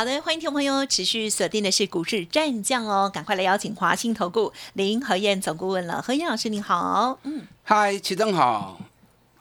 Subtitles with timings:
[0.00, 6.00] 好的，欢迎听众朋友持续锁定的是股市战将哦，赶快来邀请华兴投顾林和燕总顾问了。
[6.00, 8.80] 何燕老师您好，嗯，嗨，齐正好，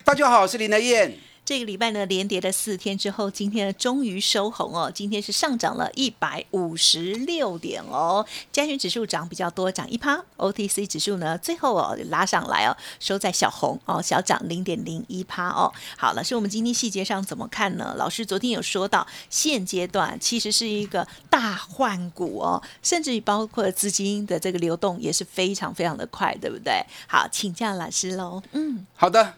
[0.03, 1.17] 大家好，我是林和燕。
[1.49, 4.91] 这个礼拜呢，连跌了四天之后，今天呢终于收红哦。
[4.93, 10.23] 今天是上涨了一百五十六点哦，加权指数涨比较多，涨一趴。
[10.37, 15.73] OTC 指数呢，最后哦拉上来哦，收在小红哦，小涨零点零一趴哦。
[15.97, 17.95] 好，老师，我们今天细节上怎么看呢？
[17.97, 26.85] 老师昨天有说到，现阶段其实是一个大换股哦，甚至于包括资金的这个流动也是非常非常的快，对不对？
[27.07, 28.43] 好，请教老师喽。
[28.51, 29.33] 嗯，好的，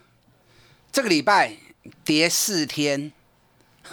[0.91, 1.70] 这个礼拜。
[2.03, 3.11] 跌四天，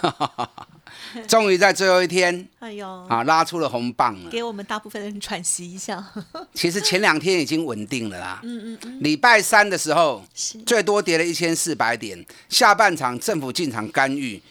[1.27, 6.03] 终于在最后一天，哎呦，啊，拉出了红棒了，给我们大部分人喘息一下。
[6.53, 8.99] 其实前两天已经稳定了啦，嗯嗯嗯。
[9.01, 10.23] 礼拜三的时候，
[10.65, 14.41] 最多跌了一千四百点，下半场政府进场干预，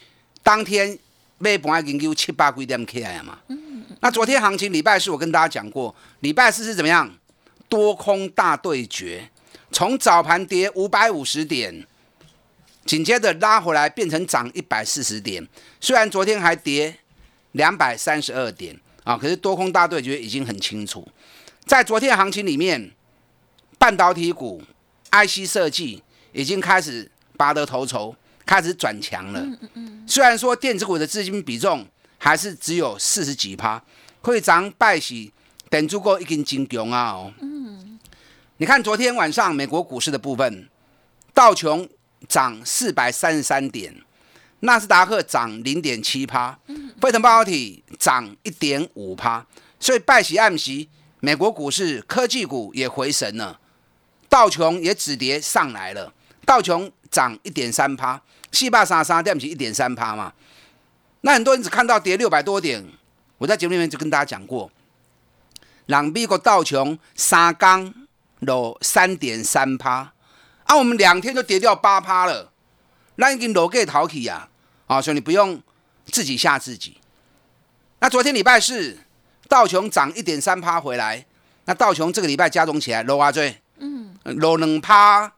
[0.43, 0.97] 当天
[1.39, 3.85] 被本来研究七八几点 K 来嘛，嗯嗯。
[4.01, 7.09] 那昨天行情礼拜四我跟大家讲过，礼拜四是怎么样？
[7.69, 9.29] 多空大对决，
[9.71, 11.85] 从早盘跌五百五十点。
[12.85, 15.47] 紧接着拉回来，变成涨一百四十点。
[15.79, 16.97] 虽然昨天还跌
[17.51, 21.07] 两百三十二点啊，可是多空大对决已经很清楚。
[21.65, 22.91] 在昨天行情里面，
[23.77, 24.63] 半导体股、
[25.11, 29.45] IC 设计已经开始拔得头筹，开始转强了。
[30.07, 31.85] 虽然说电子股的资金比重
[32.17, 33.83] 还是只有四十几趴，
[34.21, 35.31] 会涨拜喜
[35.69, 37.11] 等足够一根金强啊！
[37.11, 37.99] 哦，嗯，
[38.57, 40.67] 你看昨天晚上美国股市的部分，
[41.35, 41.87] 道琼。
[42.27, 43.95] 涨四百三十三点，
[44.61, 46.59] 纳斯达克涨零点七趴，
[46.99, 49.45] 费城半导体涨一点五趴，
[49.79, 50.89] 所以拜喜暗喜，
[51.21, 53.59] 美国股市科技股也回神了，
[54.27, 56.13] 道琼也止跌上来了，
[56.45, 60.33] 道琼涨一点三趴，四百三十三点不是一点三趴嘛？
[61.21, 62.85] 那很多人只看到跌六百多点，
[63.37, 64.69] 我在节目里面就跟大家讲过，
[65.85, 67.93] 让美国道琼三刚
[68.39, 70.13] 落三点三趴。
[70.69, 72.51] 啊，我们两天就跌掉八趴了，
[73.15, 74.47] 那已经裸给逃起呀！
[74.85, 75.59] 啊，所以你不用
[76.05, 77.01] 自己吓自己。
[77.97, 78.99] 那昨天礼拜四，
[79.47, 81.25] 道琼涨一点三趴回来，
[81.65, 85.33] 那道琼这个礼拜加总起来落啊最，嗯，落两趴，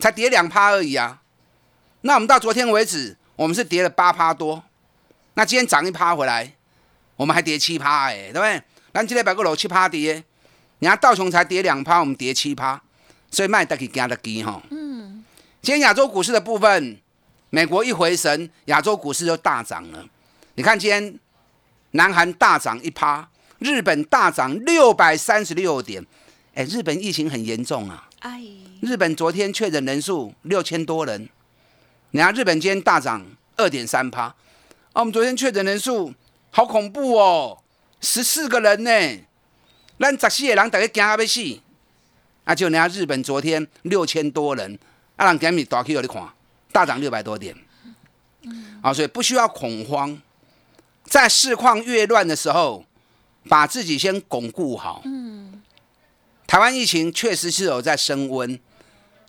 [0.00, 1.22] 才跌两趴而已啊。
[2.00, 4.64] 那我们到昨天为止，我们是跌了八趴多。
[5.34, 6.54] 那今天涨一趴回来，
[7.14, 8.60] 我们还跌七趴哎，对不对？
[8.92, 10.24] 咱今天摆个楼七趴跌，
[10.80, 12.82] 你看道琼才跌两趴，我们跌七趴。
[13.30, 14.60] 所以卖得起加得低哈。
[14.70, 15.24] 嗯，
[15.62, 16.98] 今天亚洲股市的部分，
[17.50, 20.04] 美国一回神，亚洲股市就大涨了。
[20.54, 21.18] 你看今天，
[21.92, 26.04] 南韩大涨一趴，日本大涨六百三十六点。
[26.54, 28.08] 哎，日本疫情很严重啊。
[28.20, 28.42] 哎，
[28.82, 31.28] 日本昨天确诊人数六千多人。
[32.10, 33.24] 你看日本今天大涨
[33.56, 34.22] 二点三趴。
[34.22, 34.34] 啊，
[34.94, 36.12] 我们昨天确诊人数
[36.50, 37.62] 好恐怖哦，
[38.00, 38.90] 十四个人呢。
[39.98, 41.40] 咱十四个人大家惊啊要死。
[42.44, 44.78] 啊，就人家日本昨天六千多人，
[45.16, 46.26] 啊，让给米大 Q 有你看，
[46.72, 47.54] 大涨六百多点，
[48.82, 50.20] 啊，所以不需要恐慌，
[51.04, 52.84] 在市况越乱的时候，
[53.48, 55.02] 把自己先巩固好。
[55.04, 55.62] 嗯，
[56.46, 58.58] 台湾疫情确实是有在升温，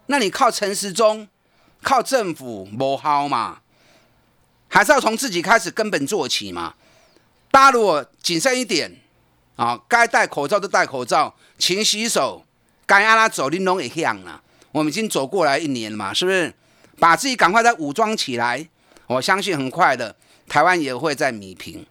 [0.08, 1.28] 那你靠陈时中，
[1.84, 3.62] 靠政府不好嘛，
[4.68, 6.76] 还是要从自己开始根本做起嘛。
[7.52, 9.00] 大家如果谨慎一点，
[9.58, 12.46] 啊，该戴口罩就戴口罩，勤洗手。
[12.92, 14.42] 该阿拉走，玲珑也样了。
[14.74, 16.54] 我们已经走过来一年了嘛，是不是？
[17.00, 18.68] 把自己赶快再武装起来，
[19.08, 20.14] 我相信很快的，
[20.46, 21.86] 台湾也会在米平。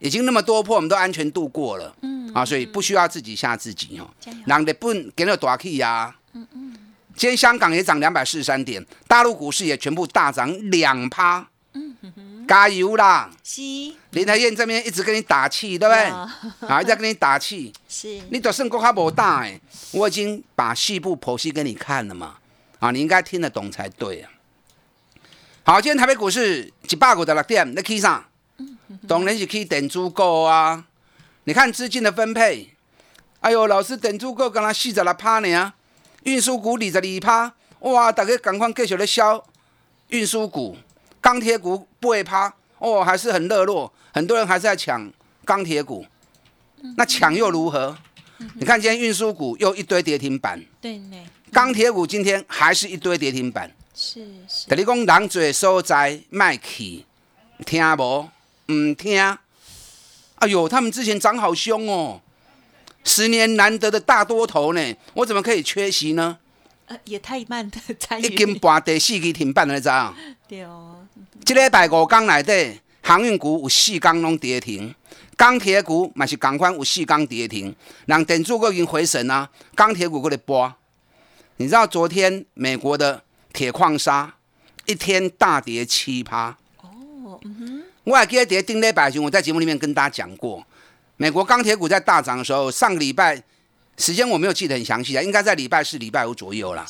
[0.00, 1.94] 已经那么多破，我们都安全度过了。
[2.02, 4.10] 嗯啊，所以不需要自己吓自己哦。
[4.46, 6.16] 让日本给了大气呀。
[6.32, 6.76] 嗯嗯。
[7.14, 11.46] 今天香港也涨两百四十三点，大陆股市也全部大涨两趴。
[11.74, 12.29] 嗯哼哼。
[12.50, 13.30] 加油啦！
[13.44, 13.62] 是
[14.10, 16.02] 林台燕这边一直跟你打气，对不对？
[16.68, 17.72] 啊，一直在跟你打气。
[17.88, 19.60] 是，你就算国还无大哎，
[19.92, 22.38] 我已经把细部剖析给你看了嘛。
[22.80, 24.30] 啊，你应该听得懂才对啊。
[25.62, 28.24] 好，今天台北股市一百五十六点，你去上？
[29.06, 30.84] 当然是去等足够啊。
[31.44, 32.74] 你看资金的分配，
[33.42, 35.72] 哎呦，老师等足够，刚刚四十六趴呢。
[36.24, 39.46] 运输股二十二趴，哇，大家赶快继续来销
[40.08, 40.76] 运输股。
[41.30, 45.08] 钢铁股不会趴哦，还是很热络，很多人还是在抢
[45.44, 46.04] 钢铁股。
[46.96, 47.96] 那抢又如何？
[48.54, 51.16] 你看今天运输股又一堆跌停板，对呢。
[51.52, 53.70] 钢铁股今天还是一堆跌停板。
[53.94, 54.66] 是是。
[54.66, 57.06] 等你讲人嘴所在卖气，
[57.64, 58.28] 听无？
[58.72, 59.20] 唔听。
[60.36, 62.20] 哎呦，他们之前涨好凶哦，
[63.04, 66.38] 十年难得的大多头呢，我怎么可以缺席呢？
[66.86, 68.24] 呃，也太慢的参与。
[68.24, 70.36] 一根半第四支停板了，知影？
[70.48, 70.99] 对哦。
[71.44, 74.94] 这礼拜五天内底，航运股有四缸拢跌停。
[75.36, 77.74] 钢铁股嘛是港款有四天跌停，
[78.04, 80.70] 人电子股已经回神啊，钢铁股过来波。
[81.56, 83.22] 你知道昨天美国的
[83.52, 84.34] 铁矿砂
[84.84, 86.56] 一天大跌七趴。
[86.82, 87.82] 哦，嗯哼。
[88.04, 90.62] 我还记得跌丁礼拜前，我在节目里面跟大家讲过，
[91.16, 93.42] 美国钢铁股在大涨的时候，上个礼拜
[93.96, 96.84] 时间我没有记得很详细啊，应该在礼拜四、礼拜五左右啦。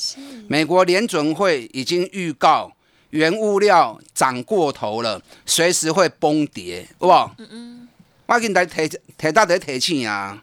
[0.48, 2.72] 美国联准会已经预告
[3.10, 7.32] 原物料涨过头了，随时会崩跌，哇。
[7.38, 7.88] 嗯嗯。
[8.26, 10.40] 我给你来提提到底提醒啊！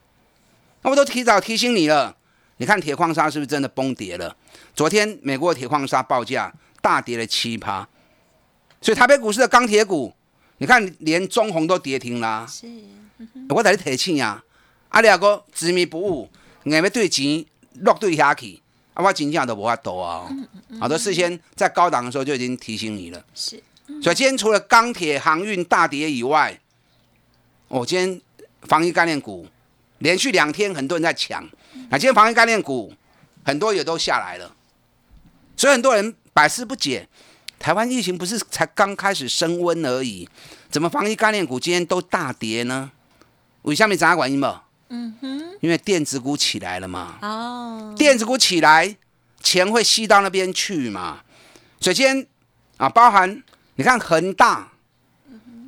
[0.81, 2.17] 那我都提早提醒你了。
[2.57, 4.35] 你看铁矿砂是不是真的崩跌了？
[4.75, 7.87] 昨天美国铁矿砂报价大跌了七趴，
[8.81, 10.13] 所以台北股市的钢铁股，
[10.57, 12.45] 你看连中红都跌停啦。
[12.45, 12.67] 是，
[13.47, 14.43] 我在你提醒啊！
[14.89, 16.29] 啊，你阿哥执迷不悟，
[16.65, 18.61] 硬要对钱落对下去，
[18.97, 20.27] 啊，我金价都不怕抖啊！
[20.79, 23.23] 好多事先在高档的时候就已经提醒你了。
[23.35, 23.61] 是，
[24.01, 26.59] 所以今天除了钢铁航运大跌以外，
[27.67, 28.19] 我今天
[28.63, 29.45] 防疫概念股
[29.99, 31.47] 连续两天很多人在抢，
[31.91, 32.91] 那今天防疫概念股
[33.45, 34.55] 很多也都下来了，
[35.55, 37.07] 所以很多人百思不解，
[37.59, 40.27] 台湾疫情不是才刚开始升温而已，
[40.71, 42.91] 怎么防疫概念股今天都大跌呢？
[43.61, 44.63] 为下面怎样原因嘛？
[44.89, 47.17] 嗯哼，因为电子股起来了嘛。
[47.21, 48.95] 哦，电子股起来，
[49.41, 51.21] 钱会吸到那边去嘛。
[51.79, 52.25] 首先
[52.77, 53.43] 啊，包含
[53.75, 54.71] 你看恒大，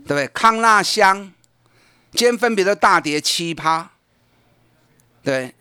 [0.06, 0.28] 对不对？
[0.28, 1.32] 康纳香。
[2.12, 3.92] 今天分别都大跌七趴，
[5.24, 5.54] 对，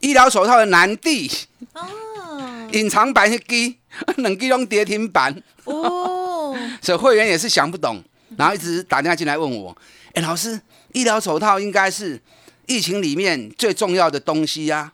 [0.00, 1.30] 医疗手套的南帝
[1.74, 3.76] 哦，隐藏版一支，
[4.16, 8.02] 两支用跌停板哦， 所以会员也是想不懂，
[8.38, 9.76] 然后一直打电话进来问我，
[10.14, 10.58] 哎，老师，
[10.94, 12.18] 医疗手套应该是
[12.66, 14.92] 疫情里面最重要的东西呀，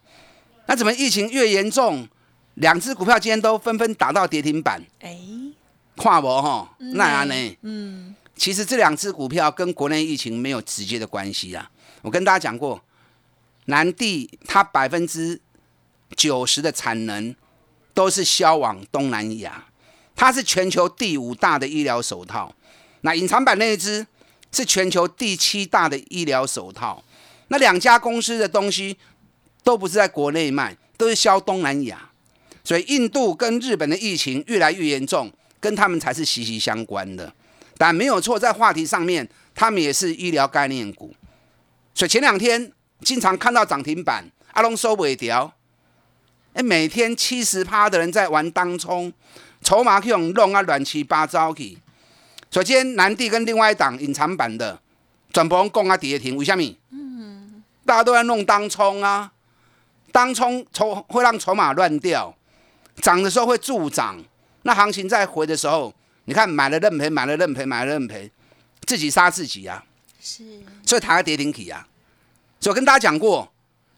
[0.67, 2.09] 那怎么疫情越严重，
[2.55, 4.83] 两只股票今天都纷纷打到跌停板？
[5.01, 5.19] 哎，
[5.97, 7.57] 跨博哈，那安呢？
[7.63, 8.15] 嗯。
[8.37, 11.69] 其实这两只股票跟国内疫情没有直接的关系啊！
[12.03, 12.81] 我跟大家讲过，
[13.65, 15.41] 南地它百分之
[16.15, 17.35] 九十的产能
[17.93, 19.67] 都是销往东南亚，
[20.15, 22.55] 它是全球第五大的医疗手套。
[23.01, 24.07] 那隐藏版那一只
[24.53, 27.03] 是全球第七大的医疗手套。
[27.49, 28.97] 那两家公司的东西
[29.63, 32.11] 都不是在国内卖，都是销东南亚。
[32.65, 37.33] 所以印度跟日本的疫情越来越严重，跟他们才是息息相关的。
[37.79, 41.15] 但没有错，在话题上面，他们也是医疗概念股，
[41.95, 45.55] 所以前两天经常看到涨停板，阿龙收尾条，
[46.53, 49.13] 哎，每天七十趴的人在玩当冲，
[49.63, 51.79] 筹码可用弄啊乱七八糟去。
[52.51, 54.81] 首先，南地跟另外一档隐藏版的，
[55.33, 56.63] 转播供啊跌停，为什么？
[57.89, 59.33] 大家都在弄当冲啊，
[60.13, 62.37] 当冲筹会让筹码乱掉，
[63.01, 64.23] 涨的时候会助涨，
[64.65, 65.95] 那行情再回的时候。
[66.27, 68.31] 你看，买了认赔，买了认赔，买了认赔，
[68.85, 69.83] 自己杀自己呀！
[70.21, 70.45] 是，
[70.85, 71.89] 所以抬跌停起啊！
[72.61, 73.51] 所以我跟大家讲过，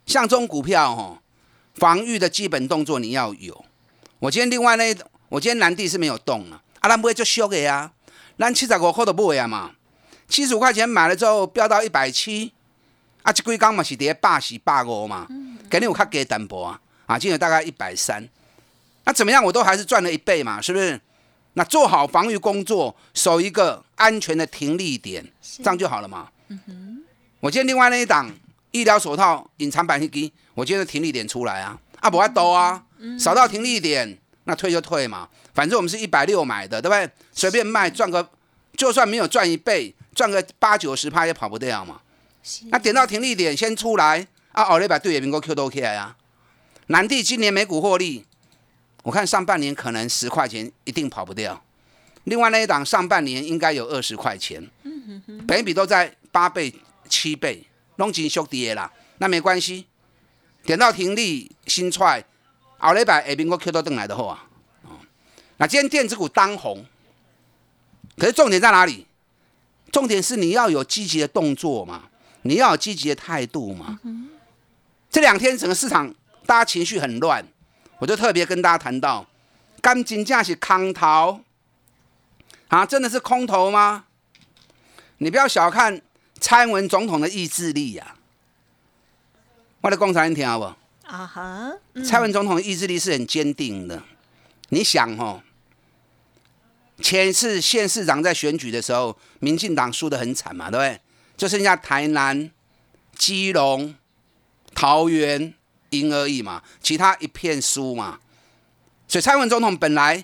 [0.07, 1.19] 像这种股票哦，
[1.75, 3.65] 防御的基本动作你要有。
[4.21, 4.97] 我今天另外那，
[5.29, 7.91] 我今天南地是没有动啊，啊，咱不会就修给啊，
[8.39, 9.73] 咱七十五块都不会啊嘛，
[10.29, 12.53] 七十五块钱买了之后飙到一百七，
[13.23, 15.27] 啊，这几缸嘛是跌八十八五嘛，
[15.69, 18.27] 肯定有较低淡薄啊，啊，今日大概一百三，
[19.05, 21.01] 那怎么样我都还是赚了一倍嘛，是不是？
[21.55, 25.27] 那做好防御工作，守一个安全的停利点，
[25.59, 26.29] 这样就好了嘛。
[26.49, 27.05] 嗯哼。
[27.41, 28.31] 我今天另外那一档
[28.71, 32.83] 医疗手套隐藏版一低，我今天停利点出来啊，啊不爱多啊，
[33.19, 35.29] 少到停利点，那退就退嘛。
[35.53, 37.11] 反正我们是一百六买的，对不对？
[37.33, 38.31] 随便卖赚个，
[38.77, 42.01] 就算没有赚一倍，赚个八九十趴也跑不掉嘛。
[42.71, 46.17] 那点到停利点先出来啊，奥利百对也能够 Q 都起来啊。
[46.87, 48.25] 南地今年每股获利。
[49.03, 51.65] 我看上半年可能十块钱一定跑不掉，
[52.25, 54.71] 另外那一档上半年应该有二十块钱，
[55.49, 56.75] 本比都在八倍、
[57.09, 57.65] 七倍，
[57.97, 58.93] 拢真缩跌啦。
[59.17, 59.87] 那没关系，
[60.65, 62.23] 点到停利新踹，
[62.77, 64.47] 后礼拜下边我 Q 到登来的后啊。
[65.57, 66.85] 那今天电子股当红，
[68.19, 69.07] 可是重点在哪里？
[69.91, 72.10] 重点是你要有积极的动作嘛，
[72.43, 73.99] 你要有积极的态度嘛。
[75.11, 76.15] 这两天整个市场
[76.47, 77.47] 大家情绪很乱。
[77.99, 79.27] 我就特别跟大家谈到，
[79.83, 81.43] 干金价是空头
[82.69, 84.07] 啊，真的是空头吗？
[85.19, 86.01] 你不要小看
[86.39, 88.17] 蔡英文总统的意志力呀！
[89.83, 90.65] 我的共产党听好不？
[91.07, 94.03] 啊哈，蔡文总统的意志力是很坚定的。
[94.71, 95.43] 你想哦，
[97.03, 101.01] 前一次县市长在选举的时候，民进党输得很惨嘛，对不对？
[101.41, 102.51] 就剩下台南、
[103.17, 103.95] 基隆、
[104.75, 105.55] 桃园
[105.89, 108.21] 赢而已嘛，其他一片输嘛。
[109.09, 110.23] 所以蔡文总统本来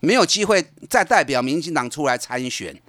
[0.00, 2.80] 没有机会再代表民进党出来参选，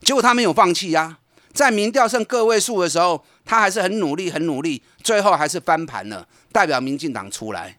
[0.00, 1.18] 结果他没有放弃呀。
[1.52, 7.78] 在民调剩个位数的时候，他还是很努力、很努力，最后还是翻盘了，代表民进党出来。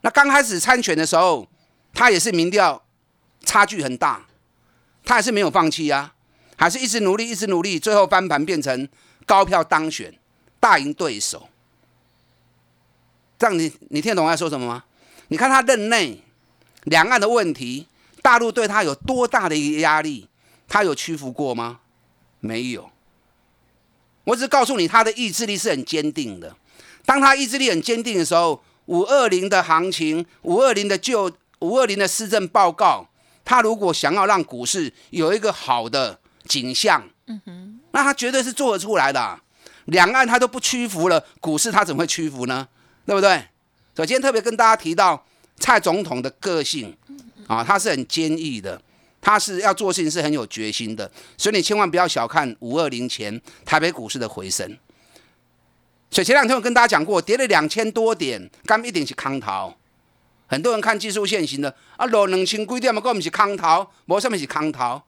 [0.00, 1.46] 那刚开始参选的时候，
[1.92, 2.82] 他也是民调
[3.44, 4.24] 差距很大，
[5.04, 6.14] 他还是没有放弃呀，
[6.56, 8.88] 还是一直努力，一直努力，最后翻盘变成
[9.24, 10.12] 高票当选，
[10.58, 11.48] 大赢对手。
[13.38, 14.84] 这样你你听得懂我在说什么吗？
[15.28, 16.22] 你看他任内
[16.84, 17.86] 两岸的问题，
[18.22, 20.28] 大陆对他有多大的一个压力，
[20.66, 21.80] 他有屈服过吗？
[22.40, 22.90] 没有。
[24.24, 26.56] 我只告诉你，他的意志力是很坚定的。
[27.04, 28.62] 当他意志力很坚定的时候。
[28.86, 33.04] 五二零的行情，五二零的就五二零的施政报告，
[33.44, 39.38] 他如果想要让股市有一个好的景象，嗯哼，那他绝对是做得出来的。
[39.86, 42.66] 两岸他都不屈服了，股市他怎么会屈服呢？
[43.04, 43.46] 对不对？
[43.94, 45.24] 所以今天特别跟大家提到
[45.58, 46.96] 蔡总统的个性
[47.46, 48.80] 啊，他是很坚毅的，
[49.20, 54.76] 他是要做事情是很有决心的，所以你千万不要小看五二零前台北股市的回升。
[56.10, 59.74] 所以前两天我跟大家讲过，跌了两千多点，刚一定是空头。
[60.48, 65.02] 很多人看技术线型的啊，落两千几点嘛，我们是空头，无什么是空头。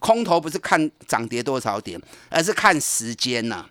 [0.00, 3.64] 空头不是看涨跌多少点，而是看时间呐。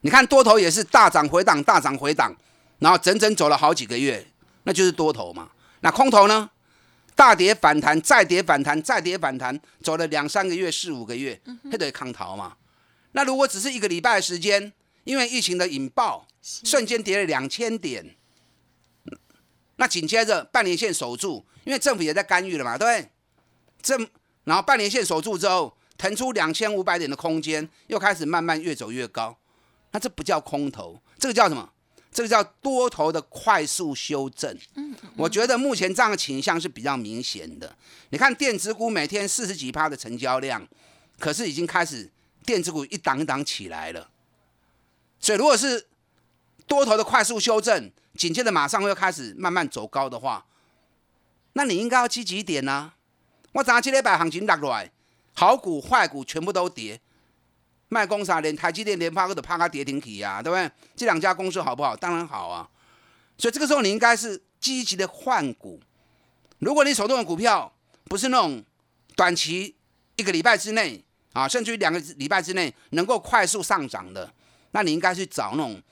[0.00, 2.34] 你看多头也是大涨回档，大涨回档，
[2.80, 4.26] 然后整整走了好几个月，
[4.64, 5.50] 那就是多头嘛。
[5.80, 6.50] 那空头呢？
[7.14, 12.56] 大跌反弹，再跌反弹，再跌反弹，走了两三个月、四五个月，那得抗逃嘛。
[13.12, 14.72] 那如果只是一个礼拜的时间，
[15.04, 18.16] 因为疫情的引爆，瞬间跌了两千点，
[19.76, 23.10] 那紧接着半年线守住，因为政府也在干预了嘛，对不对？
[23.82, 24.08] 政
[24.44, 29.36] 然后半年线守住之后，腾出两千五百点的空间，又开始慢慢越走越高，
[29.92, 31.70] 那这不叫空头，这个叫什么？
[32.10, 34.54] 这个叫多头的快速修正。
[34.74, 37.74] 嗯，我觉得目前这样的倾向是比较明显的。
[38.10, 40.68] 你看电子股每天四十几趴的成交量，
[41.18, 42.10] 可是已经开始
[42.44, 44.10] 电子股一档一档起来了。
[45.18, 45.86] 所以，如果是
[46.66, 50.44] 多头的快速修正，紧接着马上会开始慢慢走高的话，
[51.54, 52.92] 那你应该要积极一点呢。
[53.52, 54.90] 我早上今天把行情落来，
[55.34, 57.00] 好股坏股全部都跌，
[57.88, 60.70] 卖公司连台积电、联发科都趴个跌停起啊，对不对？
[60.96, 61.94] 这两家公司好不好？
[61.94, 62.68] 当然好啊。
[63.36, 65.80] 所以这个时候你应该是积极的换股。
[66.60, 67.72] 如果你手中的股票
[68.04, 68.64] 不是那种
[69.16, 69.74] 短期
[70.16, 74.32] 一个礼拜之内啊，甚至于两个礼拜之内能够快速上涨的。
[74.70, 75.82] 那你应该去找那种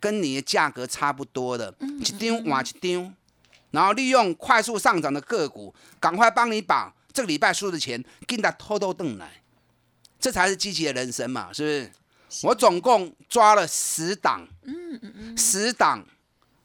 [0.00, 3.12] 跟你的价格差不多的，一丢换一丢，
[3.74, 9.42] 然后利用快速上涨的个股，赶快帮你把这个礼拜输的钱给他偷偷挣来，
[10.18, 12.46] 这才是积极的人生嘛，是不是？
[12.46, 16.06] 我总共抓了十档，嗯嗯嗯，十档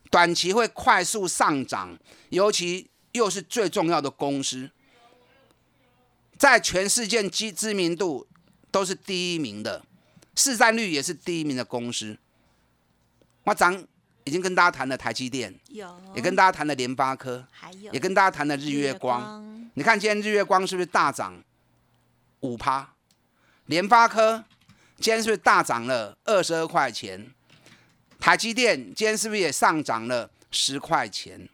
[0.10, 1.98] 短期会快速上涨，
[2.30, 4.70] 尤其又是最重要的公司，
[6.38, 8.28] 在全世界知知名度
[8.72, 9.84] 都是第一名的。
[10.36, 12.18] 市占率也是第一名的公司，
[13.44, 13.86] 我涨
[14.24, 19.70] 已经跟大家谈了台积电，有也跟大家谈了联发科，还有也跟大家谈了日月光。
[19.74, 21.44] 你看今天日月光是不是大涨
[22.42, 22.94] 五趴？
[23.66, 24.44] 联发科
[24.98, 27.32] 今天是不是大涨了二十二块钱？
[28.20, 31.48] 台积电今天是不是也上涨了十块钱？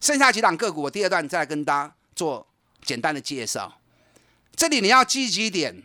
[0.00, 2.46] 剩下几档个股，我第二段再跟大家做
[2.82, 3.78] 简单的介绍。
[4.54, 5.82] 这里你要积极一点。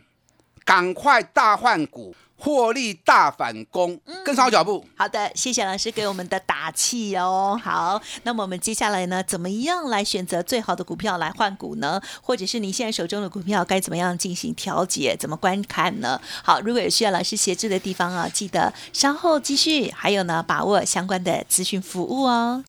[0.64, 4.84] 赶快大换股，获利大反攻，跟上脚步。
[4.96, 7.60] 好的，谢谢老师给我们的打气哦。
[7.62, 12.00] 好，那么我们接下来呢，怎么样来选择最好的股票来换股呢？
[12.22, 15.16] 或者是你现在手中的股票该怎么样进行调节？
[15.18, 16.20] 怎么观看呢？
[16.42, 22.64] 好，如果有需要老师协助的地方啊，记得稍后继续，还有呢，把握相关的资讯服务哦。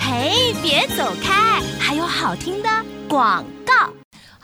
[0.00, 2.68] 嘿，别走开，还有好听的
[3.08, 3.92] 广告。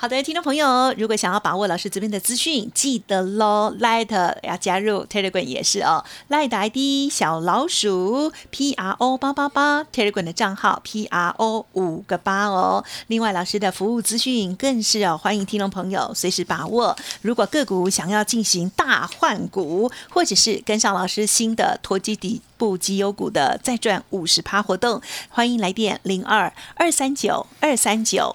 [0.02, 12.84] 好的，听众朋友，如果想要把握老师这边的资讯，记得喽，Light 要加入 Telegram 也是哦，Light ID 小老鼠 P R O 八八八，Telegram 的账号 P R O 五个八哦。
[13.06, 16.96] 另外，老师的服务资讯更是哦，欢迎听众朋友随时把握。
[17.20, 28.34] 如果个股想要进行大换股，或者是跟上老师新的脱基底部绩优股的再赚五十趴活动，欢迎来电零二二三九二三九。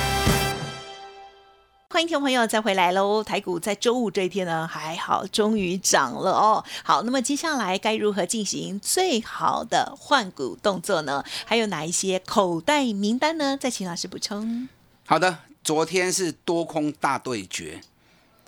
[1.91, 3.21] 欢迎听众朋友再回来喽！
[3.21, 6.63] 台股在周五这一天呢，还好，终于涨了哦。
[6.85, 11.21] 好，那么接下来该如何进行最好的换股动作呢？
[11.45, 13.57] 还有哪一些口袋名单呢？
[13.59, 14.69] 再请老师补充。
[15.05, 17.81] 好的，昨天是多空大对决，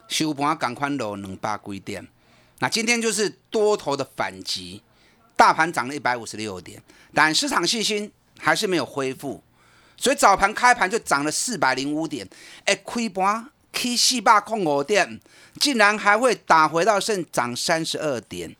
[0.08, 2.08] 收盘赶快落两百几点。
[2.60, 4.82] 那今天就是多头的反击，
[5.36, 6.82] 大盘涨了一百五十六点，
[7.14, 8.10] 但市场信心
[8.40, 9.44] 还是没有恢复。
[10.04, 12.28] 所以早盘开盘就涨了四百零五点，
[12.66, 15.18] 哎，开盘起四百空五点，
[15.62, 18.54] 竟然还会打回到剩涨三十二点，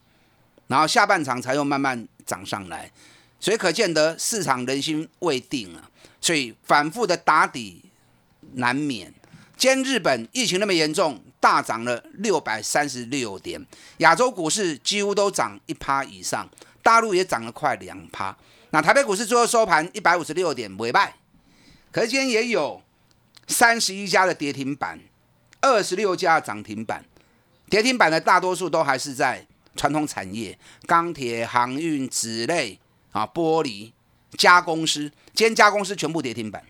[0.68, 2.90] 然后下半场才又慢慢涨上来，
[3.38, 7.84] 所以可见得市场人心未定啊，所以反复的打底
[8.54, 9.12] 难免。
[9.54, 13.62] 今天日本疫情那么严重，大涨了六百三十六点，
[13.98, 16.48] 亚洲股市几乎都涨一趴以上，
[16.82, 18.34] 大陆也涨了快两趴。
[18.70, 21.14] 那台北股市最后收盘一百五十六点，尾败。
[21.94, 22.82] 可是今天也有
[23.46, 24.98] 三十一家的跌停板，
[25.60, 27.04] 二十六家涨停板。
[27.70, 29.46] 跌停板的大多数都还是在
[29.76, 30.58] 传统产业，
[30.88, 32.76] 钢铁、航运、纸类
[33.12, 33.92] 啊、玻璃
[34.36, 35.02] 加工师。
[35.32, 36.60] 今天加工师全部跌停板。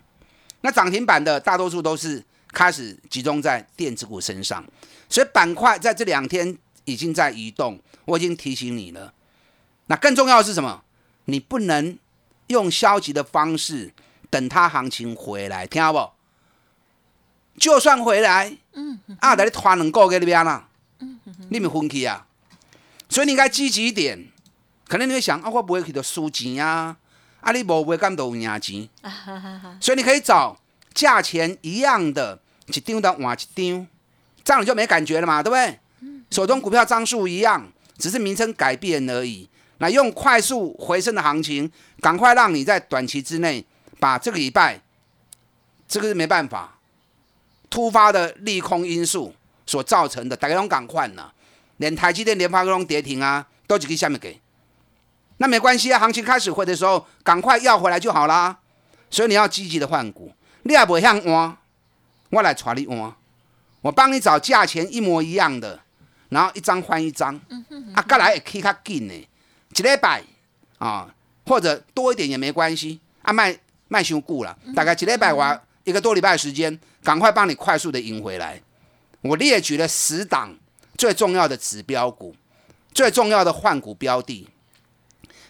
[0.61, 4.63] 那涨停板的大多数都是开始集中在电子股身上，
[5.09, 6.55] 所以板块在这两天
[6.85, 7.81] 已经在移动。
[8.05, 9.15] 我已经提醒你了。
[9.87, 10.85] 那更重要的是什么？
[11.25, 11.99] 你不能
[12.49, 13.95] 用消极的方式。
[14.35, 16.11] 等它行情回来，听好不？
[17.61, 22.27] 就算回来，嗯，啊，在你拖两个月那边啦，嗯你咪分去啊。
[23.09, 24.27] 所以你应该积极一点。
[24.89, 26.97] 可能你会想，啊，我不会去到输钱啊，
[27.43, 28.89] 啊，你无会干到赢钱。
[29.81, 30.59] 所以你可以找
[30.93, 33.87] 价钱一样的，一张的换一张，
[34.43, 35.79] 这样你就没感觉了嘛，对不对？
[36.31, 39.49] 手中股票张数一样，只是名称改变而已。
[39.79, 41.71] 那用快速回升的行情，
[42.01, 43.65] 赶快让你在短期之内。
[44.01, 44.81] 把这个礼拜，
[45.87, 46.79] 这个是没办法，
[47.71, 49.35] 突发的利空因素
[49.67, 51.31] 所造成的，大家都赶快呢，
[51.79, 54.41] 连台积电、联发科都跌停啊，都只给下面给，
[55.39, 58.59] 那没关系啊，行情开始回的时候，赶快要回来就好啦。
[59.11, 61.57] 所以你要积极的换股，你也不会换我，
[62.31, 63.15] 我来传你换，
[63.81, 65.81] 我帮你找价钱一模一样的，
[66.31, 67.35] 然后一张换一张，
[67.95, 70.23] 啊，过来也可以较紧呢，一礼拜
[70.79, 71.15] 啊，
[71.47, 73.59] 或者多一点也没关系，啊卖。
[73.95, 78.61] 卖修固了，大概几礼拜完一个多礼拜的时间，赶快帮你快速的赢回来。
[79.21, 80.53] 我列举了十档
[80.99, 82.35] 最重要的指标股，
[82.93, 84.49] 最重要的换股标的。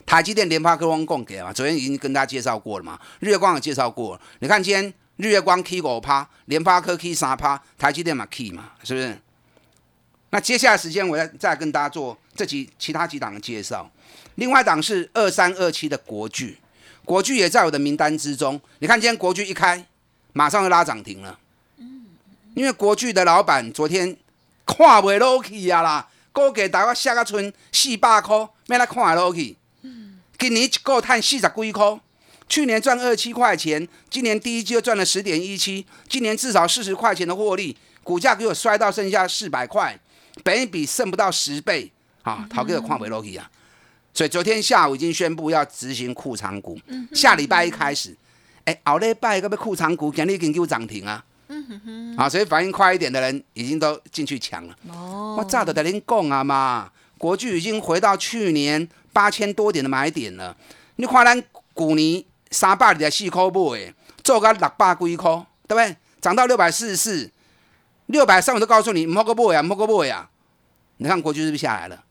[0.05, 3.01] 台积电、联发科、光供给嘛，昨天已经跟大家介绍过了嘛。
[3.21, 9.19] 日月光也介绍过，你看今天日月光 K 五趴，联发科 K 三趴，台积电嘛 K 嘛，是不是？
[10.29, 13.91] 那接下来时间我再再跟大家做这几其他几档的介绍。
[14.35, 16.59] 另外档是二三二七的国巨。
[17.05, 18.61] 国巨也在我的名单之中。
[18.79, 19.87] 你看，今天国巨一开，
[20.33, 21.39] 马上就拉涨停了。
[22.55, 24.17] 因为国巨的老板昨天
[24.65, 29.57] 看不落去啊啦，估计大概下个村四百块，没来看落去。
[30.39, 32.01] 今年一个赚四十几块，
[32.49, 39.99] 去年赚二七块钱，今年第一季就赚了十点一七，今年至少四十块钱的获利，股价给我摔到剩下四百块，
[40.43, 41.91] 本一比剩不到十倍
[42.23, 42.47] 啊！
[42.51, 43.51] 逃给我看不落去啊！
[44.15, 46.79] 所以昨天下午已经宣布要执行库藏股，
[47.13, 48.17] 下礼拜一开始，
[48.65, 51.25] 哎，后礼拜个要库藏股，今日已经有涨停啊！
[52.17, 54.77] 啊，所以反应快一点的人已经都进去抢了。
[54.89, 60.57] 哦，我早就跟您讲啊嘛，国巨已经回到去年八千多点的买点了。
[60.95, 65.97] 你看咱去年三百二十四块买，做个六百几块，对不对？
[66.21, 67.29] 涨到六百四十四、
[68.07, 70.31] 六百三，我都告诉你，唔好个买啊，唔好个买啊！
[70.99, 72.05] 你看国巨是不是下来了？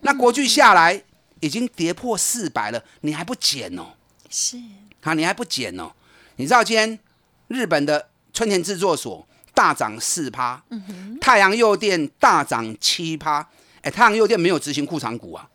[0.00, 1.00] 那国巨下来。
[1.44, 3.88] 已经跌破四百了，你还不减哦？
[4.30, 4.56] 是
[5.02, 5.92] 啊，你还不减哦？
[6.36, 6.98] 你知道今天
[7.48, 10.62] 日本的春田制作所大涨四趴，
[11.20, 13.46] 太阳诱电大涨七趴。
[13.82, 15.46] 哎，太阳诱电没有执行库藏股啊，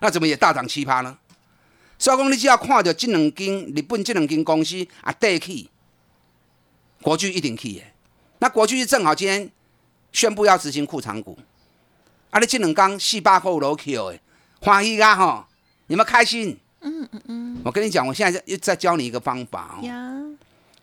[0.00, 1.18] 那怎么也大涨七趴呢？
[1.98, 5.68] 所以讲，你只要看到这两间日本这两间公司啊，跌起，
[7.02, 7.92] 国巨一定去耶。
[8.38, 9.50] 那国巨是正好今天
[10.12, 11.38] 宣布要执行库藏股，
[12.30, 14.14] 啊，你这两间四百块落去哦。
[14.60, 15.48] 欢喜啊哈！
[15.86, 16.58] 你们开心？
[16.80, 17.60] 嗯嗯嗯。
[17.64, 20.36] 我跟你讲，我现在又再教你一个方法哦。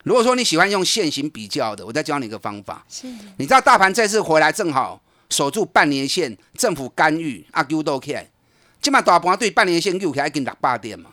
[0.04, 2.84] 如果说你喜欢用现行比较的，我再教你一个方法。
[2.88, 3.06] 是，
[3.38, 8.28] 你知道大盘这次回来正好守住半年线，政府干预阿 Q 都 K，
[8.82, 11.10] 今嘛大盘对半年线又起来跟六百点嘛。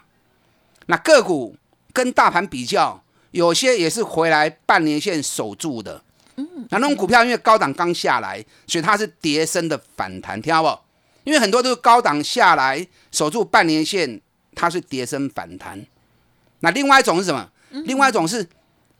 [0.88, 1.56] 那个股
[1.94, 6.04] 跟大盘比较，有些也是回来半年线守住的。
[6.36, 10.80] 嗯，那那种股票因为高档刚下来，所以它是跌升的反弹，听到不？
[11.24, 14.22] 因为很多都是高档下来守住半年线，
[14.56, 15.86] 它是跌升反弹。
[16.60, 17.50] 那另外一种是什么？
[17.86, 18.48] 另外一种是。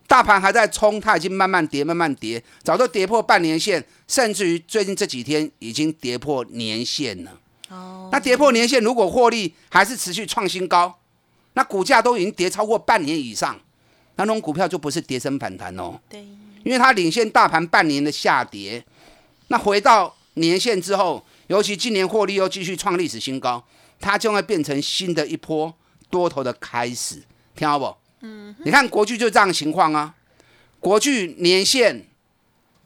[0.08, 7.30] 大盘还在冲，它已经慢慢跌，慢慢跌，早都跌破半年线，甚至于最近这几天已经跌破年线了。
[7.70, 10.98] 哦，那跌破年线，如果获利还是持续创新高，
[11.54, 13.58] 那股价都已经跌超过半年以上，
[14.16, 15.98] 那种股票就不是跌升反弹哦。
[16.10, 16.20] 对，
[16.62, 18.84] 因为它领先大盘半年的下跌，
[19.48, 23.62] 那回到年线之后，尤其今年获利又继续创历史新高，
[24.00, 25.70] 它将会变成新的一波
[26.08, 27.22] 多头的开始，
[27.54, 27.94] 听好不？
[28.22, 30.14] 嗯，你看国巨就这样情况啊，
[30.80, 32.06] 国巨年线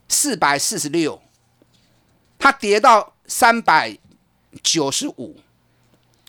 [0.08, 1.22] 四百四十六，
[2.40, 3.96] 它跌到三百
[4.64, 5.36] 九十五，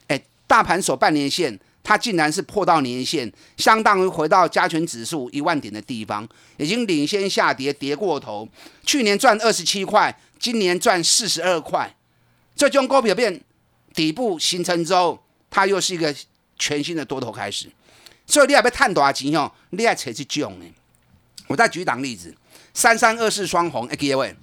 [0.05, 8.47] 哎，大盘守半年线，它竟然是破到年线，相当于回到加权指数一万点的地方，已经领先下跌，跌过头。
[8.85, 11.95] 去年赚二十七块，今年赚四十二块，
[12.57, 13.39] 这种股票变
[13.93, 16.13] 底部形成之后，它又是一个
[16.57, 17.69] 全新的多头开始。
[18.25, 19.49] 所以你也要探多少钱哦？
[19.69, 20.65] 你要找这种的。
[21.47, 22.35] 我再举一档例子：
[22.73, 24.35] 三三二四双红，记位。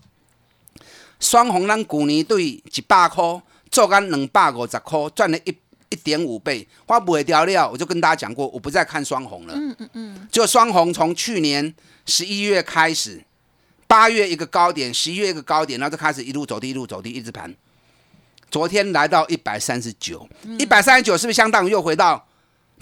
[1.20, 5.54] 双红咱去年对一百块做干两百五十块，赚了一
[5.90, 6.66] 一点五倍。
[6.86, 9.54] 我卖掉了，我就跟大家讲过，我不再看双红了。
[9.54, 10.28] 嗯嗯嗯。
[10.30, 11.74] 就双红从去年
[12.06, 13.22] 十一月开始，
[13.86, 17.54] 八月一个高点，十一月一个高点，然后就开始一路走低，一路走低，一直盘。
[18.54, 20.28] 昨天来到一百三十九，
[20.60, 22.24] 一百三十九是不是相当于又回到？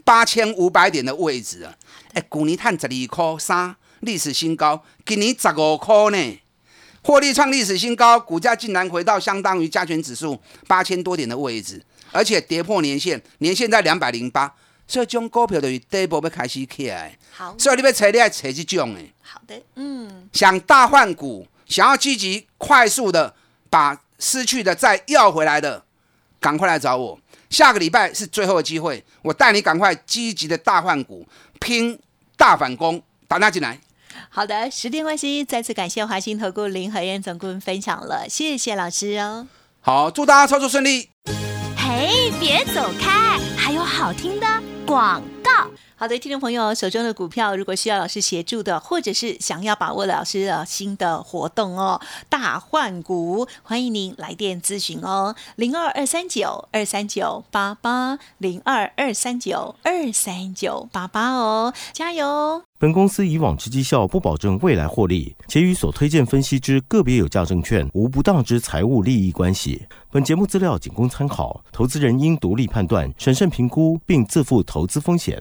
[0.04, 1.74] 八千五百点的位置啊！
[2.12, 4.84] 哎，去年探十二块三，历史新高。
[5.06, 6.40] 今年十五块呢，
[7.02, 14.54] 获利创历史新高，股价竟然回到相当于加权指数八千多点的位置，而且跌破年线，年线在两百零八。
[14.86, 17.16] 所以，这种股票等于底部要开始起来。
[17.30, 19.10] 好，所以你要找，你要找这种诶。
[19.22, 20.28] 好的，嗯。
[20.34, 23.34] 想大换股，想要积极快速的
[23.70, 25.84] 把失去的再要回来的，
[26.38, 27.18] 赶快来找我。
[27.50, 31.26] 下个礼拜是最后的机会，我带你赶快积极的大换股，
[31.58, 31.98] 拼
[32.36, 33.80] 大反攻，打他进来。
[34.30, 39.48] 好的，时间关系，再次感谢华兴投顾林和燕总顾问分享了，谢谢老师哦。
[39.80, 41.10] 好，祝大家操作顺利。
[41.76, 44.46] 嘿，别走开，还有好听的
[44.86, 45.68] 广告。
[46.02, 62.64] 好的，听众朋友，手中的股票如果需要老师协助的，或者是想要把握老师的新的活动哦，大换股，欢迎您来电咨询哦，零二二三九二三九八八零二二三九二三九八八哦，加油！
[62.80, 69.86] 本公司以往之绩效不保证未来获利，且与所推荐分析之个别有价证券无不当之财务利益关系。
[70.10, 75.40] 本节目资料仅供参考，投资人应独立判断、审慎评估，并自负投资风险。